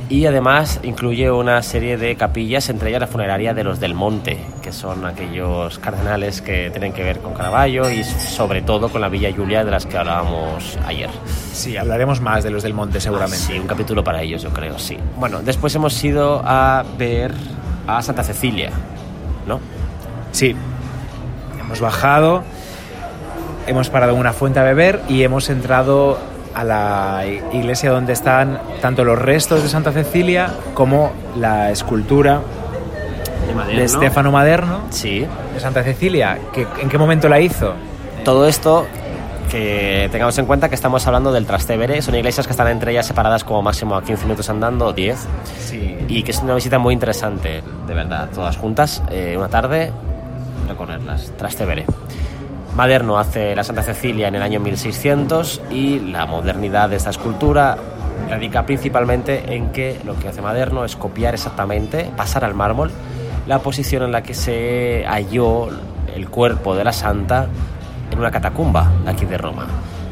Y 0.09 0.27
además 0.27 0.81
incluye 0.83 1.31
una 1.31 1.63
serie 1.63 1.97
de 1.97 2.17
capillas, 2.17 2.69
entre 2.69 2.89
ellas 2.89 3.01
la 3.01 3.07
funeraria 3.07 3.55
de 3.55 3.63
los 3.63 3.79
del 3.79 3.95
Monte, 3.95 4.45
que 4.61 4.73
son 4.73 5.07
aquellos 5.07 5.79
cardenales 5.79 6.43
que 6.43 6.69
tienen 6.71 6.93
que 6.93 7.05
ver 7.05 7.21
con 7.21 7.33
Caravaggio 7.33 7.89
y 7.89 8.03
sobre 8.03 8.63
todo 8.63 8.89
con 8.89 9.01
la 9.03 9.09
Villa 9.09 9.31
Giulia 9.31 9.65
de 9.65 9.71
las 9.71 9.87
que 9.87 9.97
hablábamos 9.97 10.77
ayer. 10.85 11.11
Sí, 11.53 11.77
hablaremos 11.77 12.21
más 12.21 12.43
de 12.43 12.51
los 12.51 12.65
del 12.65 12.75
monte 12.75 13.01
seguramente. 13.01 13.39
Sí, 13.39 13.57
un 13.57 13.69
capítulo 13.69 14.03
para 14.03 14.21
ellos, 14.21 14.43
yo 14.43 14.51
creo, 14.51 14.81
sí. 14.81 14.99
Bueno, 15.17 15.43
después 15.43 15.73
hemos 15.77 16.03
ido 16.03 16.43
a 16.45 16.85
ver 16.99 17.33
a 17.87 18.03
Santa 18.03 18.25
Cecilia, 18.25 18.71
¿no? 19.47 19.61
Sí. 20.33 20.57
Hemos 21.61 21.81
bajado, 21.81 22.43
hemos 23.67 23.91
parado 23.91 24.13
en 24.13 24.19
una 24.19 24.33
fuente 24.33 24.59
a 24.61 24.63
beber 24.63 25.01
y 25.09 25.23
hemos 25.23 25.49
entrado 25.51 26.19
a 26.55 26.65
la 26.65 27.23
iglesia 27.53 27.91
donde 27.91 28.13
están 28.13 28.59
tanto 28.81 29.05
los 29.05 29.19
restos 29.19 29.63
de 29.63 29.69
Santa 29.69 29.93
Cecilia 29.93 30.51
como 30.75 31.13
la 31.37 31.71
escultura 31.71 32.41
de 33.69 33.89
Stefano 33.89 34.33
Maderno 34.33 34.81
Sí. 34.91 35.27
de 35.55 35.61
Santa 35.61 35.83
Cecilia. 35.83 36.39
Que, 36.53 36.67
¿En 36.81 36.89
qué 36.89 36.99
momento 36.99 37.29
la 37.29 37.41
hizo? 37.41 37.75
Todo 38.25 38.47
esto 38.47 38.87
que 39.51 40.09
tengamos 40.13 40.39
en 40.39 40.47
cuenta 40.47 40.69
que 40.69 40.75
estamos 40.77 41.05
hablando 41.07 41.33
del 41.33 41.45
Trastevere, 41.47 42.03
son 42.03 42.15
iglesias 42.15 42.47
que 42.47 42.53
están 42.53 42.69
entre 42.69 42.93
ellas 42.93 43.07
separadas 43.07 43.43
como 43.43 43.63
máximo 43.63 43.97
a 43.97 44.03
15 44.05 44.25
minutos 44.25 44.49
andando, 44.49 44.87
o 44.87 44.93
10, 44.93 45.19
Sí. 45.59 45.97
y 46.09 46.23
que 46.23 46.31
es 46.31 46.39
una 46.41 46.55
visita 46.55 46.79
muy 46.79 46.95
interesante, 46.95 47.63
de 47.87 47.95
verdad, 47.95 48.29
todas 48.33 48.57
juntas, 48.57 49.03
eh, 49.11 49.35
una 49.37 49.49
tarde, 49.49 49.91
recorrerlas, 50.69 51.33
Trastevere. 51.37 51.85
Maderno 52.81 53.19
hace 53.19 53.55
la 53.55 53.63
Santa 53.63 53.83
Cecilia 53.83 54.29
en 54.29 54.37
el 54.37 54.41
año 54.41 54.59
1600 54.59 55.61
y 55.71 55.99
la 55.99 56.25
modernidad 56.25 56.89
de 56.89 56.97
esta 56.97 57.11
escultura 57.11 57.77
radica 58.31 58.65
principalmente 58.65 59.55
en 59.55 59.71
que 59.71 60.01
lo 60.03 60.19
que 60.19 60.29
hace 60.29 60.41
Maderno 60.41 60.87
es 60.87 60.97
copiar 60.97 61.35
exactamente, 61.35 62.11
pasar 62.17 62.43
al 62.43 62.55
mármol, 62.55 62.91
la 63.47 63.59
posición 63.59 64.05
en 64.05 64.13
la 64.13 64.23
que 64.23 64.33
se 64.33 65.05
halló 65.07 65.69
el 66.17 66.31
cuerpo 66.31 66.75
de 66.75 66.85
la 66.85 66.95
santa 66.95 67.49
en 68.11 68.19
una 68.19 68.31
catacumba 68.31 68.91
aquí 69.07 69.27
de 69.27 69.37
Roma. 69.37 69.67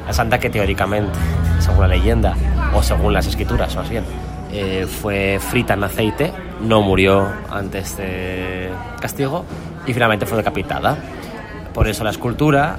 La 0.06 0.12
santa 0.12 0.38
que 0.38 0.50
teóricamente, 0.50 1.18
según 1.60 1.80
la 1.80 1.88
leyenda, 1.88 2.36
o 2.74 2.82
según 2.82 3.14
las 3.14 3.26
escrituras 3.26 3.74
más 3.76 3.88
bien, 3.88 4.04
eh, 4.52 4.86
fue 4.86 5.40
frita 5.40 5.72
en 5.72 5.84
aceite, 5.84 6.34
no 6.60 6.82
murió 6.82 7.28
ante 7.50 7.78
este 7.78 8.68
castigo 9.00 9.46
y 9.86 9.94
finalmente 9.94 10.26
fue 10.26 10.36
decapitada. 10.36 10.98
Por 11.78 11.86
eso 11.86 12.02
la 12.02 12.10
escultura 12.10 12.76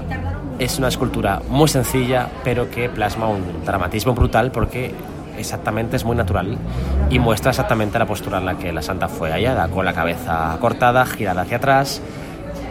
es 0.59 0.77
una 0.77 0.89
escultura 0.89 1.41
muy 1.47 1.69
sencilla, 1.69 2.27
pero 2.43 2.69
que 2.69 2.89
plasma 2.89 3.29
un 3.29 3.63
dramatismo 3.63 4.13
brutal 4.13 4.51
porque 4.51 4.93
exactamente 5.37 5.95
es 5.95 6.03
muy 6.03 6.17
natural 6.17 6.57
y 7.09 7.17
muestra 7.17 7.51
exactamente 7.51 7.97
la 7.97 8.05
postura 8.05 8.39
en 8.39 8.45
la 8.45 8.57
que 8.57 8.73
la 8.73 8.81
santa 8.81 9.07
fue 9.07 9.31
hallada, 9.31 9.69
con 9.69 9.85
la 9.85 9.93
cabeza 9.93 10.57
cortada, 10.59 11.05
girada 11.05 11.43
hacia 11.43 11.55
atrás 11.55 12.01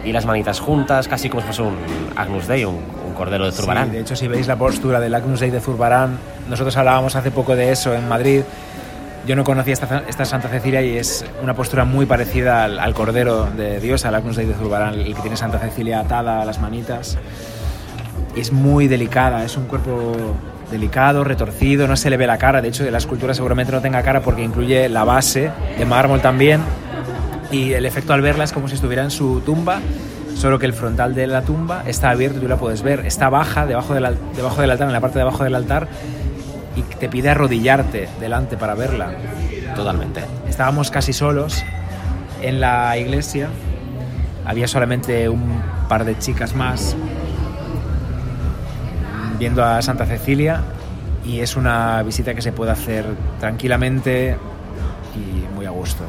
y 0.05 0.11
las 0.11 0.27
manitas 0.27 0.59
juntas, 0.59 1.07
casi 1.07 1.29
como 1.29 1.41
si 1.41 1.47
fuese 1.47 1.63
un 1.63 1.75
Agnus 2.15 2.45
Dei, 2.45 2.63
un, 2.63 2.77
cordero 3.17 3.47
de 3.47 3.51
Zurbarán. 3.51 3.91
De 3.91 4.01
hecho, 4.01 4.15
si 4.15 4.27
veis 4.27 4.45
la 4.45 4.55
postura 4.55 4.99
del 4.99 5.15
Agnus 5.15 5.39
Dei 5.39 5.49
de 5.49 5.59
Zurbarán, 5.59 6.19
nosotros 6.47 6.77
hablábamos 6.77 7.15
hace 7.15 7.31
poco 7.31 7.55
de 7.55 7.71
eso 7.71 7.95
en 7.95 8.07
Madrid. 8.07 8.43
Yo 9.29 9.35
no 9.35 9.43
conocía 9.43 9.73
esta, 9.75 10.25
Santa 10.25 10.49
Cecilia 10.49 10.81
y 10.81 10.97
es 10.97 11.23
una 11.43 11.53
postura 11.53 11.85
muy 11.85 12.07
parecida 12.07 12.63
al, 12.63 12.93
Cordero 12.95 13.45
de 13.45 13.79
Dios, 13.79 14.03
al 14.05 14.15
Agnus 14.15 14.37
Dei 14.37 14.47
de 14.47 14.55
Zurbarán, 14.55 14.95
el 14.95 15.13
que 15.13 15.21
tiene 15.21 15.37
Santa 15.37 15.59
Cecilia 15.59 15.99
atada 15.99 16.41
a 16.41 16.45
las 16.45 16.59
manitas. 16.59 17.15
Es 18.35 18.51
muy 18.51 18.87
delicada, 18.87 19.45
es 19.45 19.55
un 19.55 19.65
cuerpo 19.65 20.15
delicado, 20.71 21.23
retorcido, 21.23 21.87
no 21.87 21.95
se 21.95 22.09
le 22.09 22.17
ve 22.17 22.25
la 22.25 22.39
cara. 22.39 22.59
De 22.59 22.69
hecho, 22.69 22.89
la 22.89 22.97
escultura 22.97 23.35
seguramente 23.35 23.71
no 23.71 23.81
tenga 23.81 24.01
cara 24.01 24.21
porque 24.21 24.41
incluye 24.41 24.89
la 24.89 25.03
base 25.03 25.51
de 25.77 25.85
mármol 25.85 26.21
también. 26.21 26.61
Y 27.51 27.73
el 27.73 27.85
efecto 27.85 28.13
al 28.13 28.23
verla 28.23 28.45
es 28.45 28.51
como 28.51 28.67
si 28.67 28.73
estuviera 28.73 29.03
en 29.03 29.11
su 29.11 29.41
tumba, 29.41 29.79
solo 30.33 30.57
que 30.57 30.65
el 30.65 30.73
frontal 30.73 31.13
de 31.13 31.27
la 31.27 31.43
tumba 31.43 31.83
está 31.85 32.09
abierto 32.09 32.39
y 32.39 32.41
tú 32.41 32.47
la 32.47 32.57
puedes 32.57 32.81
ver. 32.81 33.05
Está 33.05 33.29
baja, 33.29 33.67
debajo 33.67 33.93
del, 33.93 34.07
debajo 34.35 34.59
del 34.59 34.71
altar, 34.71 34.87
en 34.87 34.93
la 34.93 35.01
parte 35.01 35.19
de 35.19 35.21
abajo 35.21 35.43
del 35.43 35.53
altar, 35.53 35.87
y 36.75 36.81
te 36.81 37.09
pide 37.09 37.29
arrodillarte 37.29 38.09
delante 38.19 38.57
para 38.57 38.75
verla. 38.75 39.11
Totalmente. 39.75 40.21
Estábamos 40.47 40.91
casi 40.91 41.13
solos 41.13 41.63
en 42.41 42.59
la 42.59 42.97
iglesia. 42.97 43.49
Había 44.45 44.67
solamente 44.67 45.29
un 45.29 45.61
par 45.87 46.05
de 46.05 46.17
chicas 46.17 46.55
más 46.55 46.95
viendo 49.37 49.63
a 49.63 49.81
Santa 49.81 50.05
Cecilia 50.05 50.61
y 51.25 51.39
es 51.39 51.55
una 51.55 52.03
visita 52.03 52.33
que 52.33 52.41
se 52.41 52.51
puede 52.51 52.71
hacer 52.71 53.05
tranquilamente 53.39 54.35
y 55.15 55.55
muy 55.55 55.65
a 55.65 55.69
gusto. 55.69 56.03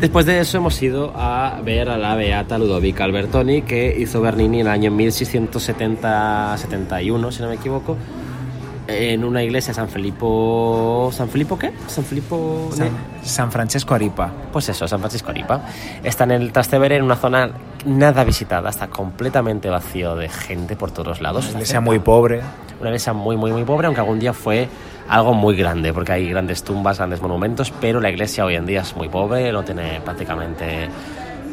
Después 0.00 0.26
de 0.26 0.40
eso 0.40 0.58
hemos 0.58 0.82
ido 0.82 1.12
a 1.14 1.60
ver 1.62 1.88
a 1.90 1.98
la 1.98 2.14
beata 2.14 2.56
Ludovica 2.58 3.04
Albertoni 3.04 3.62
que 3.62 3.94
hizo 3.98 4.22
Bernini 4.22 4.60
en 4.60 4.66
el 4.66 4.72
año 4.72 4.90
1670-71, 4.92 7.32
si 7.32 7.42
no 7.42 7.48
me 7.48 7.56
equivoco, 7.56 7.98
en 8.90 9.24
una 9.24 9.42
iglesia 9.42 9.72
San 9.72 9.88
Filipo... 9.88 11.10
¿San 11.12 11.28
Filipo 11.28 11.58
qué? 11.58 11.72
San 11.86 12.04
Filipo... 12.04 12.70
San, 12.72 12.90
San 13.22 13.50
Francesco 13.52 13.94
Aripa. 13.94 14.30
Pues 14.52 14.68
eso, 14.68 14.86
San 14.86 14.98
Francisco 14.98 15.30
Aripa. 15.30 15.62
Está 16.02 16.24
en 16.24 16.32
el 16.32 16.52
Trastevere, 16.52 16.96
en 16.96 17.02
una 17.02 17.16
zona 17.16 17.50
nada 17.84 18.24
visitada, 18.24 18.70
está 18.70 18.88
completamente 18.88 19.70
vacío 19.70 20.16
de 20.16 20.28
gente 20.28 20.76
por 20.76 20.90
todos 20.90 21.20
lados. 21.20 21.46
Una 21.46 21.54
iglesia 21.54 21.80
muy 21.80 21.98
pobre. 21.98 22.40
Una 22.80 22.90
iglesia 22.90 23.12
muy, 23.12 23.36
muy, 23.36 23.52
muy 23.52 23.64
pobre, 23.64 23.86
aunque 23.86 24.00
algún 24.00 24.18
día 24.18 24.32
fue 24.32 24.68
algo 25.08 25.34
muy 25.34 25.56
grande, 25.56 25.92
porque 25.92 26.12
hay 26.12 26.30
grandes 26.30 26.62
tumbas, 26.62 26.98
grandes 26.98 27.20
monumentos, 27.20 27.72
pero 27.80 28.00
la 28.00 28.10
iglesia 28.10 28.44
hoy 28.44 28.54
en 28.54 28.64
día 28.64 28.82
es 28.82 28.94
muy 28.96 29.08
pobre, 29.08 29.52
no 29.52 29.62
tiene 29.64 30.00
prácticamente 30.00 30.88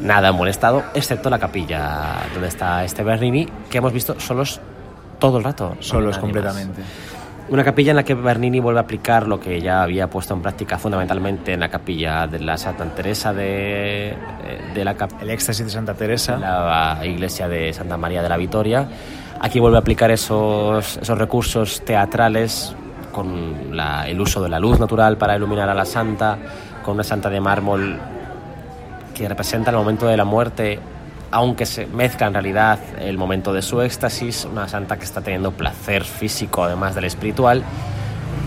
nada 0.02 0.30
en 0.30 0.38
buen 0.38 0.50
estado, 0.50 0.84
excepto 0.94 1.30
la 1.30 1.40
capilla 1.40 2.18
donde 2.34 2.48
está 2.48 2.84
este 2.86 3.04
Bernini, 3.04 3.48
que 3.70 3.80
hemos 3.80 3.92
visto 3.92 4.20
solos 4.20 4.62
todo 5.20 5.40
el 5.40 5.44
rato. 5.44 5.76
Solos 5.80 6.18
completamente. 6.18 6.82
más. 6.82 7.17
Una 7.50 7.64
capilla 7.64 7.92
en 7.92 7.96
la 7.96 8.04
que 8.04 8.14
Bernini 8.14 8.60
vuelve 8.60 8.80
a 8.80 8.84
aplicar 8.84 9.26
lo 9.26 9.40
que 9.40 9.62
ya 9.62 9.82
había 9.84 10.10
puesto 10.10 10.34
en 10.34 10.42
práctica 10.42 10.78
fundamentalmente 10.78 11.54
en 11.54 11.62
la 11.62 11.70
capilla 11.70 12.28
de 12.28 12.40
la 12.40 12.58
Santa 12.58 12.84
Teresa 12.94 13.32
de, 13.34 14.10
eh, 14.10 14.16
de 14.74 14.84
la 14.84 14.96
El 15.22 15.30
éxtasis 15.30 15.66
de 15.66 15.72
Santa 15.72 15.94
Teresa. 15.94 16.38
la 16.38 17.00
iglesia 17.06 17.48
de 17.48 17.72
Santa 17.72 17.96
María 17.96 18.22
de 18.22 18.28
la 18.28 18.36
Vitoria. 18.36 18.86
Aquí 19.40 19.60
vuelve 19.62 19.78
a 19.78 19.80
aplicar 19.80 20.12
esos, 20.12 20.98
esos 20.98 21.18
recursos 21.18 21.86
teatrales 21.86 22.76
con 23.14 23.76
la- 23.78 24.08
el 24.10 24.20
uso 24.20 24.44
de 24.44 24.50
la 24.50 24.60
luz 24.60 24.78
natural 24.78 25.18
para 25.18 25.36
iluminar 25.38 25.70
a 25.70 25.74
la 25.74 25.86
santa, 25.86 26.38
con 26.84 26.96
una 26.96 27.04
santa 27.06 27.30
de 27.30 27.40
mármol 27.40 27.98
que 29.16 29.28
representa 29.30 29.72
el 29.72 29.78
momento 29.78 30.06
de 30.06 30.18
la 30.18 30.26
muerte, 30.26 30.80
aunque 31.32 31.66
se 31.66 31.86
mezcla 31.88 32.28
en 32.28 32.34
realidad 32.34 32.80
el 33.00 33.18
momento 33.18 33.54
de 33.54 33.62
su 33.62 33.82
éxtasis, 33.82 34.46
una 34.52 34.68
santa 34.68 34.98
que 34.98 35.06
está 35.06 35.22
teniendo 35.22 35.52
placer 35.52 36.04
físico 36.04 36.64
además 36.64 36.96
del 36.96 37.06
espiritual, 37.06 37.64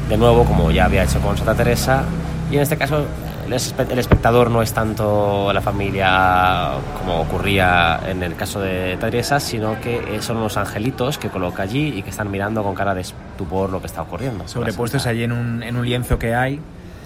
de 0.09 0.17
nuevo 0.17 0.45
como 0.45 0.71
ya 0.71 0.87
había 0.87 1.05
hecho 1.05 1.21
con 1.21 1.37
Santa 1.37 1.55
Teresa, 1.55 2.03
y 2.51 2.57
en 2.57 2.63
este 2.63 2.77
caso 2.77 3.05
el 3.47 3.53
espe- 3.53 3.91
el 3.91 3.99
espectador 3.99 4.51
no 4.51 4.63
es 4.63 4.73
tanto 4.73 5.53
la 5.53 5.61
familia 5.61 6.71
como 6.99 7.21
ocurría 7.21 8.01
en 8.09 8.23
el 8.23 8.35
caso 8.37 8.61
de 8.61 8.97
Teresa, 8.99 9.41
sino 9.41 9.81
que 9.81 9.97
eh, 10.17 10.23
son 10.23 10.37
unos 10.39 10.57
angelitos 10.57 11.19
que 11.19 11.29
coloca 11.29 11.63
allí 11.65 11.89
y 11.97 12.03
que 12.03 12.11
están 12.11 12.31
mirando 12.31 12.63
con 12.63 12.75
cara 12.75 12.95
de 12.95 13.01
estupor 13.03 13.71
lo 13.71 13.81
que 13.81 13.87
está 13.87 14.03
ocurriendo. 14.03 14.47
Sobrepuestos 14.49 15.07
allí 15.07 15.25
en 15.25 15.33
un, 15.33 15.63
en 15.63 15.77
un 15.77 15.85
lienzo 15.85 16.19
que 16.19 16.35
hay 16.35 16.61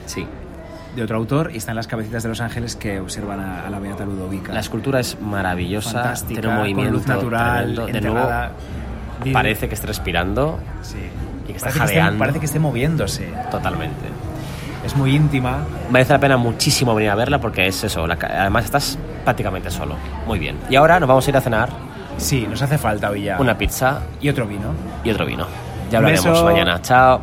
Sí. 0.07 0.27
De 0.95 1.03
otro 1.03 1.17
autor 1.17 1.51
y 1.53 1.57
están 1.57 1.77
las 1.77 1.87
cabecitas 1.87 2.23
de 2.23 2.29
los 2.29 2.41
ángeles 2.41 2.77
que 2.77 3.01
observan 3.01 3.41
a, 3.41 3.67
a 3.67 3.71
la 3.71 3.79
Beata 3.79 4.05
Ludovica. 4.05 4.53
La 4.53 4.61
escultura 4.61 5.01
es 5.01 5.21
maravillosa, 5.21 5.91
Fantástica, 5.93 6.41
tiene 6.41 6.49
un 6.55 6.61
movimiento 6.61 6.85
con 6.91 6.93
luz 6.99 7.07
natural, 7.07 7.75
tremendo. 7.75 7.87
De 7.93 8.01
nuevo, 8.01 8.29
parece 9.33 9.69
que 9.69 9.75
esté 9.75 9.87
respirando 9.87 10.59
Sí. 10.83 10.97
y 11.45 11.47
que 11.49 11.53
está 11.57 11.67
parece, 11.67 11.79
que 11.81 11.85
esté, 11.85 11.95
jadeando. 11.97 12.19
parece 12.19 12.39
que 12.41 12.47
esté 12.47 12.59
moviéndose. 12.59 13.29
totalmente. 13.51 14.07
Es 14.85 14.95
muy 14.97 15.15
íntima. 15.17 15.65
Merece 15.91 16.13
la 16.13 16.19
pena 16.21 16.37
muchísimo 16.37 16.95
venir 16.95 17.11
a 17.11 17.15
verla 17.15 17.41
porque 17.41 17.67
es 17.67 17.83
eso. 17.85 18.07
la 18.07 18.15
además, 18.15 18.67
estás 18.67 18.99
prácticamente 19.25 19.71
solo. 19.71 19.97
Muy 20.27 20.39
bien. 20.39 20.59
Y 20.69 20.77
ahora 20.77 21.01
nos 21.01 21.09
vamos 21.09 21.27
a 21.27 21.31
ir 21.31 21.37
a 21.37 21.41
cenar 21.41 21.71
Sí, 22.19 22.47
nos 22.49 22.61
hace 22.63 22.79
falta 22.79 23.11
hoy 23.11 23.23
ya. 23.25 23.41
una 23.41 23.57
pizza 23.59 24.01
Y 24.21 24.29
otro 24.29 24.47
vino. 24.47 24.69
y 25.03 25.11
otro 25.11 25.25
vino. 25.27 25.47
Ya 25.91 25.99
hablaremos 25.99 26.45
mañana. 26.45 26.81
Chao. 26.83 27.21